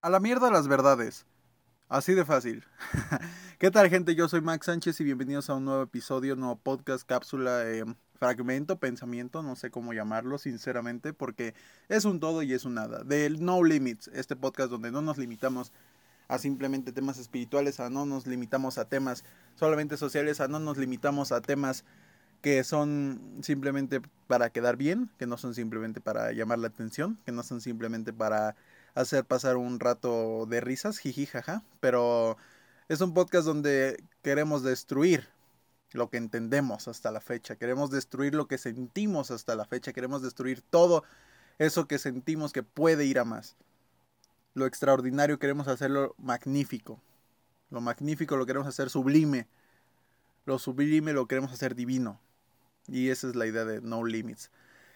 [0.00, 1.26] A la mierda las verdades.
[1.88, 2.64] Así de fácil.
[3.58, 4.14] ¿Qué tal gente?
[4.14, 8.78] Yo soy Max Sánchez y bienvenidos a un nuevo episodio, nuevo podcast, cápsula, eh, fragmento,
[8.78, 11.52] pensamiento, no sé cómo llamarlo sinceramente, porque
[11.88, 13.02] es un todo y es un nada.
[13.02, 15.72] Del No Limits, este podcast donde no nos limitamos
[16.28, 19.24] a simplemente temas espirituales, a no nos limitamos a temas
[19.56, 21.84] solamente sociales, a no nos limitamos a temas
[22.40, 27.32] que son simplemente para quedar bien, que no son simplemente para llamar la atención, que
[27.32, 28.54] no son simplemente para
[29.00, 32.36] hacer pasar un rato de risas, jiji, jaja, pero
[32.88, 35.28] es un podcast donde queremos destruir
[35.92, 40.20] lo que entendemos hasta la fecha, queremos destruir lo que sentimos hasta la fecha, queremos
[40.22, 41.04] destruir todo
[41.58, 43.56] eso que sentimos que puede ir a más.
[44.54, 47.00] Lo extraordinario queremos hacerlo magnífico.
[47.70, 49.46] Lo magnífico lo queremos hacer sublime.
[50.44, 52.20] Lo sublime lo queremos hacer divino.
[52.88, 54.50] Y esa es la idea de No Limits.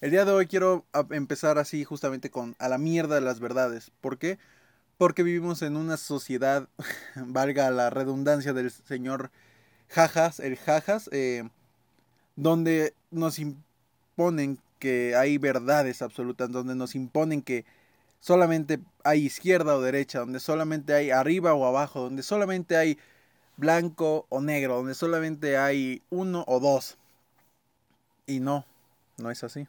[0.00, 3.90] El día de hoy quiero empezar así justamente con a la mierda de las verdades.
[4.00, 4.38] ¿Por qué?
[4.98, 6.68] Porque vivimos en una sociedad,
[7.16, 9.30] valga la redundancia del señor
[9.88, 11.48] Jajas, el Jajas, eh,
[12.36, 17.64] donde nos imponen que hay verdades absolutas, donde nos imponen que
[18.20, 22.98] solamente hay izquierda o derecha, donde solamente hay arriba o abajo, donde solamente hay
[23.56, 26.98] blanco o negro, donde solamente hay uno o dos.
[28.26, 28.66] Y no,
[29.18, 29.68] no es así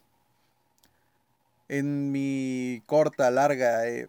[1.70, 4.08] en mi corta, larga, eh,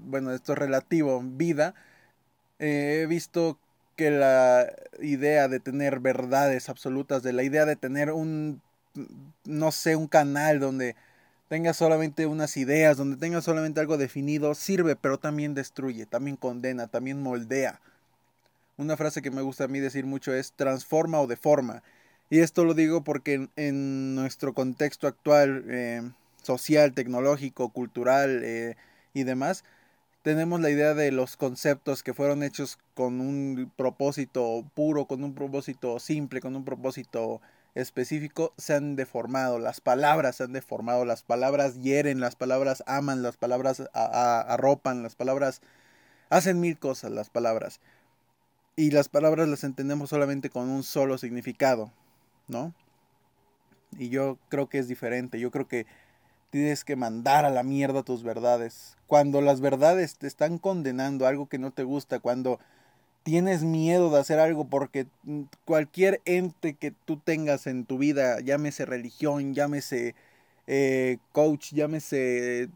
[0.00, 1.74] bueno, esto es relativo, vida,
[2.58, 3.58] eh, he visto
[3.96, 8.60] que la idea de tener verdades absolutas, de la idea de tener un,
[9.44, 10.96] no sé, un canal donde
[11.48, 16.88] tenga solamente unas ideas, donde tenga solamente algo definido, sirve, pero también destruye, también condena,
[16.88, 17.80] también moldea.
[18.76, 21.82] Una frase que me gusta a mí decir mucho es transforma o deforma.
[22.28, 26.02] Y esto lo digo porque en, nuestro contexto actual, eh,
[26.46, 28.76] social, tecnológico, cultural eh,
[29.12, 29.64] y demás,
[30.22, 35.34] tenemos la idea de los conceptos que fueron hechos con un propósito puro, con un
[35.34, 37.40] propósito simple, con un propósito
[37.76, 43.22] específico, se han deformado, las palabras se han deformado, las palabras hieren, las palabras aman,
[43.22, 45.60] las palabras arropan, las palabras
[46.30, 47.80] hacen mil cosas, las palabras.
[48.76, 51.92] Y las palabras las entendemos solamente con un solo significado,
[52.48, 52.74] ¿no?
[53.98, 55.86] Y yo creo que es diferente, yo creo que
[56.50, 58.96] tienes que mandar a la mierda tus verdades.
[59.06, 62.58] Cuando las verdades te están condenando algo que no te gusta, cuando
[63.22, 65.06] tienes miedo de hacer algo porque
[65.64, 70.14] cualquier ente que tú tengas en tu vida, llámese religión, llámese
[70.66, 72.68] eh, coach, llámese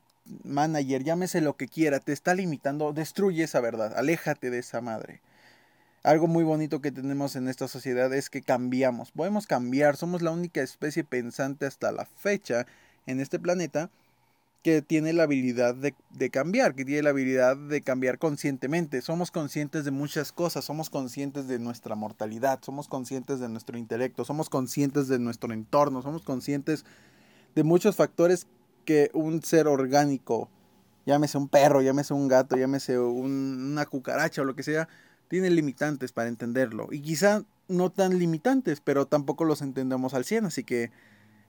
[0.45, 5.21] manager, llámese lo que quiera, te está limitando, destruye esa verdad, aléjate de esa madre.
[6.03, 10.31] Algo muy bonito que tenemos en esta sociedad es que cambiamos, podemos cambiar, somos la
[10.31, 12.67] única especie pensante hasta la fecha
[13.07, 13.91] en este planeta
[14.63, 19.01] que tiene la habilidad de, cambiar, que tiene la habilidad de cambiar conscientemente.
[19.01, 24.25] Somos conscientes de muchas cosas, somos conscientes de nuestra mortalidad, somos conscientes de nuestro intelecto,
[24.25, 26.85] somos conscientes de nuestro entorno, somos conscientes
[27.55, 28.47] de muchos factores
[28.85, 30.51] que un ser orgánico,
[31.07, 34.89] llámese un perro, llámese un gato, llámese una cucaracha o lo que sea,
[35.29, 36.89] tiene limitantes para entenderlo.
[36.91, 40.91] Y quizá no tan limitantes, pero tampoco los entendemos al 100, así que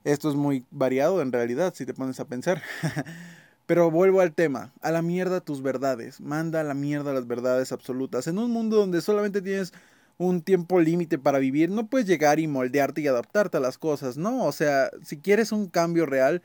[0.03, 2.61] esto es muy variado en realidad, si te pones a pensar.
[3.65, 7.71] Pero vuelvo al tema, a la mierda tus verdades, manda a la mierda las verdades
[7.71, 8.27] absolutas.
[8.27, 9.71] En un mundo donde solamente tienes
[10.17, 14.17] un tiempo límite para vivir, no puedes llegar y moldearte y adaptarte a las cosas,
[14.17, 14.45] ¿no?
[14.45, 16.41] O sea, si quieres un cambio real,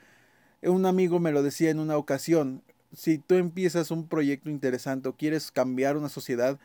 [0.62, 2.62] un amigo me lo decía en una ocasión,
[2.92, 6.58] si tú empiezas un proyecto interesante o quieres cambiar una sociedad,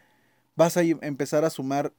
[0.56, 1.94] vas a empezar a sumar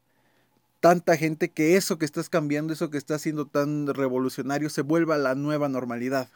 [0.82, 5.16] tanta gente que eso que estás cambiando, eso que estás haciendo tan revolucionario, se vuelva
[5.16, 6.28] la nueva normalidad.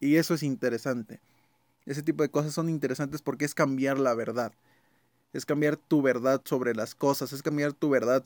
[0.00, 1.20] Y eso es interesante.
[1.84, 4.52] Ese tipo de cosas son interesantes porque es cambiar la verdad.
[5.34, 8.24] Es cambiar tu verdad sobre las cosas, es cambiar tu verdad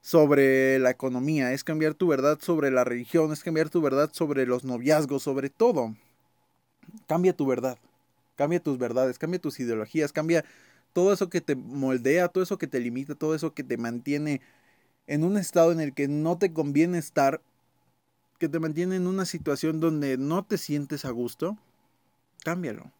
[0.00, 4.46] sobre la economía, es cambiar tu verdad sobre la religión, es cambiar tu verdad sobre
[4.46, 5.96] los noviazgos, sobre todo.
[7.08, 7.78] Cambia tu verdad,
[8.36, 10.44] cambia tus verdades, cambia tus ideologías, cambia
[10.92, 14.40] todo eso que te moldea, todo eso que te limita, todo eso que te mantiene
[15.06, 17.40] en un estado en el que no te conviene estar,
[18.38, 21.56] que te mantiene en una situación donde no te sientes a gusto,
[22.44, 22.92] cámbialo.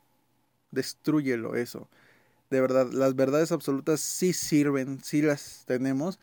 [0.71, 1.89] Destruyelo eso.
[2.51, 6.19] De verdad, las verdades absolutas sí sirven, sí las tenemos,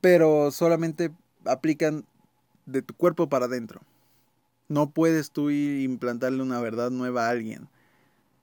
[0.00, 1.12] pero solamente
[1.44, 2.04] aplican
[2.66, 3.82] de tu cuerpo para adentro.
[4.68, 7.68] No puedes tú implantarle una verdad nueva a alguien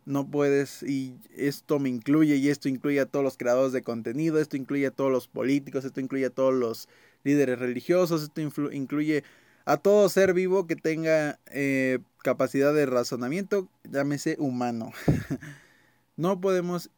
[0.09, 4.39] no puedes, y esto me incluye, y esto incluye a todos los creadores de contenido,
[4.39, 6.89] esto incluye a todos los políticos, esto incluye a todos los
[7.23, 9.23] líderes religiosos, esto incluye
[9.65, 14.91] a todo ser vivo que tenga eh, capacidad de razonamiento, llámese humano.
[16.17, 16.89] No podemos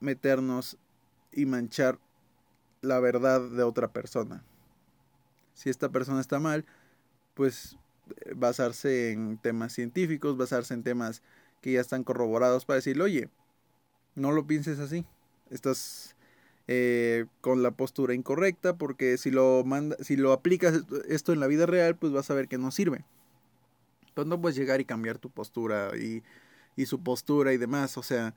[0.00, 0.78] meternos
[1.32, 1.98] y manchar
[2.80, 4.42] la verdad de otra persona.
[5.52, 6.64] Si esta persona está mal,
[7.34, 7.76] pues
[8.24, 11.22] eh, basarse en temas científicos, basarse en temas
[11.60, 13.28] que ya están corroborados para decirle, oye,
[14.14, 15.04] no lo pienses así.
[15.50, 16.16] Estás
[16.68, 21.46] eh, con la postura incorrecta porque si lo, manda, si lo aplicas esto en la
[21.46, 23.04] vida real, pues vas a ver que no sirve.
[24.08, 26.22] Entonces no puedes llegar y cambiar tu postura y,
[26.76, 27.96] y su postura y demás.
[27.98, 28.34] O sea,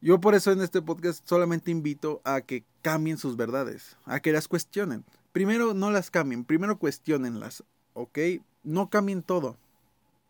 [0.00, 4.32] yo por eso en este podcast solamente invito a que cambien sus verdades, a que
[4.32, 5.04] las cuestionen.
[5.32, 7.64] Primero no las cambien, primero cuestionenlas,
[7.94, 8.18] ¿ok?
[8.64, 9.56] No cambien todo.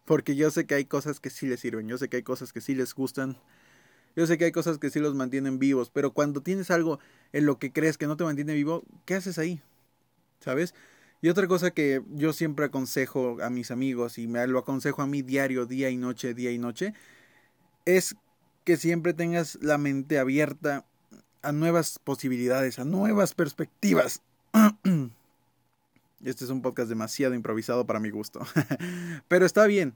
[0.05, 2.53] Porque yo sé que hay cosas que sí les sirven, yo sé que hay cosas
[2.53, 3.37] que sí les gustan,
[4.17, 6.99] yo sé que hay cosas que sí los mantienen vivos, pero cuando tienes algo
[7.33, 9.63] en lo que crees que no te mantiene vivo, ¿qué haces ahí?
[10.41, 10.75] ¿Sabes?
[11.23, 15.07] Y otra cosa que yo siempre aconsejo a mis amigos y me lo aconsejo a
[15.07, 16.95] mí diario, día y noche, día y noche,
[17.85, 18.17] es
[18.65, 20.85] que siempre tengas la mente abierta
[21.43, 24.21] a nuevas posibilidades, a nuevas perspectivas.
[26.25, 28.41] Este es un podcast demasiado improvisado para mi gusto.
[29.29, 29.95] Pero está bien,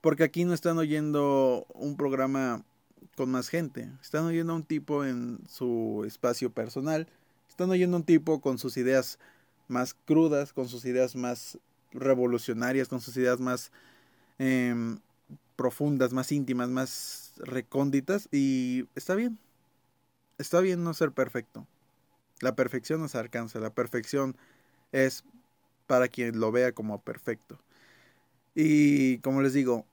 [0.00, 2.64] porque aquí no están oyendo un programa
[3.16, 3.88] con más gente.
[4.02, 7.06] Están oyendo a un tipo en su espacio personal.
[7.48, 9.20] Están oyendo a un tipo con sus ideas
[9.68, 11.58] más crudas, con sus ideas más
[11.92, 13.70] revolucionarias, con sus ideas más
[14.38, 14.98] em,
[15.54, 18.28] profundas, más íntimas, más recónditas.
[18.32, 19.38] Y está bien.
[20.38, 21.68] Está bien no ser perfecto.
[22.40, 23.60] La perfección no se alcanza.
[23.60, 24.36] La perfección
[24.90, 25.24] es
[25.88, 27.58] para quien lo vea como perfecto.
[28.54, 29.84] Y como les digo,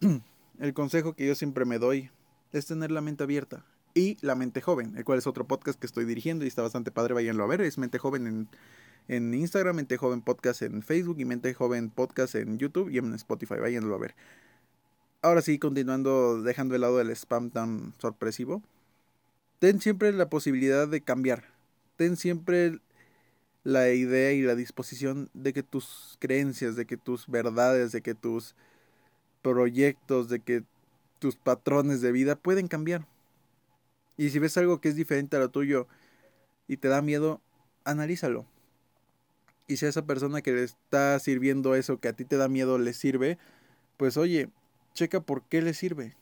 [0.58, 2.10] el consejo que yo siempre me doy
[2.52, 3.64] es tener la mente abierta
[3.94, 6.90] y la mente joven, el cual es otro podcast que estoy dirigiendo y está bastante
[6.90, 8.48] padre, váyanlo a ver, es mente joven en,
[9.08, 13.12] en Instagram, mente joven podcast en Facebook y mente joven podcast en YouTube y en
[13.14, 14.14] Spotify, váyanlo a ver.
[15.20, 18.62] Ahora sí, continuando, dejando de lado el spam tan sorpresivo,
[19.58, 21.44] ten siempre la posibilidad de cambiar,
[21.96, 22.80] ten siempre
[23.64, 28.14] la idea y la disposición de que tus creencias, de que tus verdades, de que
[28.14, 28.54] tus
[29.42, 30.64] proyectos, de que
[31.18, 33.06] tus patrones de vida pueden cambiar.
[34.16, 35.86] Y si ves algo que es diferente a lo tuyo
[36.66, 37.40] y te da miedo,
[37.84, 38.46] analízalo.
[39.68, 42.48] Y si a esa persona que le está sirviendo eso que a ti te da
[42.48, 43.38] miedo le sirve,
[43.96, 44.50] pues oye,
[44.94, 46.16] checa por qué le sirve.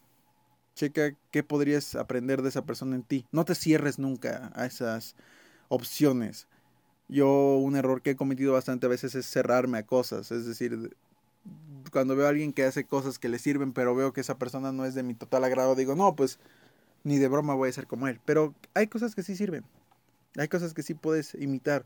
[0.75, 3.27] Checa qué podrías aprender de esa persona en ti.
[3.33, 5.17] No te cierres nunca a esas
[5.69, 6.47] opciones.
[7.11, 10.95] Yo un error que he cometido bastante a veces es cerrarme a cosas, es decir,
[11.91, 14.71] cuando veo a alguien que hace cosas que le sirven, pero veo que esa persona
[14.71, 16.39] no es de mi total agrado, digo, no, pues
[17.03, 18.21] ni de broma voy a ser como él.
[18.25, 19.65] Pero hay cosas que sí sirven,
[20.37, 21.85] hay cosas que sí puedes imitar.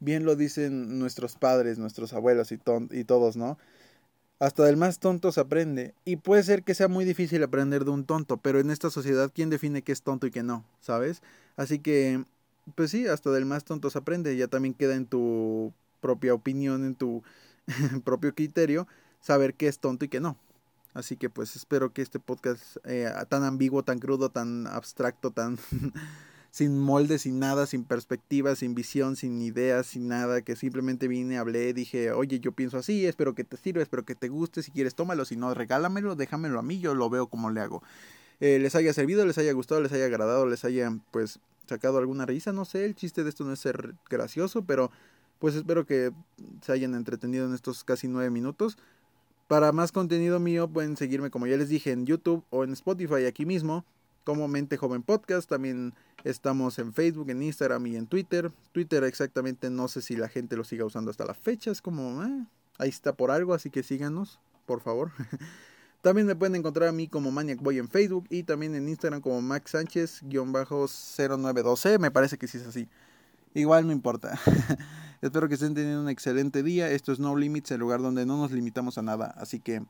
[0.00, 2.58] Bien lo dicen nuestros padres, nuestros abuelos y,
[2.90, 3.58] y todos, ¿no?
[4.38, 5.94] Hasta del más tonto se aprende.
[6.04, 9.30] Y puede ser que sea muy difícil aprender de un tonto, pero en esta sociedad,
[9.34, 10.64] ¿quién define qué es tonto y qué no?
[10.80, 11.22] ¿Sabes?
[11.56, 12.24] Así que
[12.74, 16.84] pues sí, hasta del más tonto se aprende, ya también queda en tu propia opinión,
[16.84, 17.22] en tu
[18.04, 18.86] propio criterio,
[19.20, 20.36] saber qué es tonto y qué no.
[20.94, 25.58] Así que pues espero que este podcast eh, tan ambiguo, tan crudo, tan abstracto, tan
[26.50, 31.36] sin molde, sin nada, sin perspectiva, sin visión, sin ideas, sin nada, que simplemente vine,
[31.36, 34.70] hablé, dije, oye, yo pienso así, espero que te sirva, espero que te guste, si
[34.70, 37.82] quieres tómalo, si no, regálamelo, déjamelo a mí, yo lo veo como le hago.
[38.40, 42.26] Eh, les haya servido, les haya gustado, les haya agradado, les haya pues sacado alguna
[42.26, 44.90] risa, no sé, el chiste de esto no es ser gracioso, pero
[45.38, 46.12] pues espero que
[46.62, 48.78] se hayan entretenido en estos casi nueve minutos.
[49.48, 53.26] Para más contenido mío pueden seguirme como ya les dije en YouTube o en Spotify
[53.26, 53.84] aquí mismo
[54.26, 55.48] como Mente Joven Podcast.
[55.48, 55.94] También
[56.24, 58.50] estamos en Facebook, en Instagram y en Twitter.
[58.72, 61.70] Twitter exactamente no sé si la gente lo siga usando hasta la fecha.
[61.70, 62.44] Es como, eh,
[62.78, 65.12] ahí está por algo, así que síganos, por favor.
[66.06, 69.20] También me pueden encontrar a mí como Maniac Boy en Facebook y también en Instagram
[69.20, 71.98] como Max Sánchez-0912.
[71.98, 72.86] Me parece que sí es así.
[73.54, 74.38] Igual no importa.
[75.20, 76.88] Espero que estén teniendo un excelente día.
[76.92, 79.34] Esto es No Limits, el lugar donde no nos limitamos a nada.
[79.36, 79.82] Así que,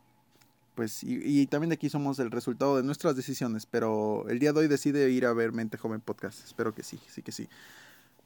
[0.74, 3.66] pues, y, y también aquí somos el resultado de nuestras decisiones.
[3.66, 6.42] Pero el día de hoy decide ir a ver Mente Joven Podcast.
[6.46, 7.46] Espero que sí, sí que sí.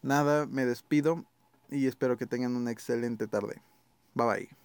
[0.01, 1.25] Nada, me despido
[1.69, 3.61] y espero que tengan una excelente tarde.
[4.15, 4.60] Bye bye.